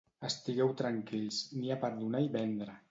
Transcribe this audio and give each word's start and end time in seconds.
Estigueu 0.27 0.71
tranquils: 0.79 1.43
n'hi 1.59 1.73
ha 1.77 1.81
per 1.87 1.95
donar 2.03 2.27
i 2.29 2.37
vendre. 2.41 2.79